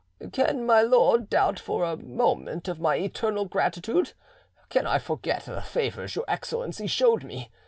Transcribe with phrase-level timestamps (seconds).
[0.33, 4.13] "Can my lord doubt for a moment of my eternal gratitude?
[4.69, 7.51] Can I forget the favours your Excellency showed me?